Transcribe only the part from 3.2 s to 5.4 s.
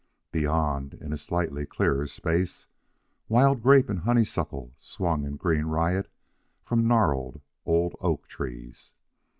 wild grape and honeysuckle swung in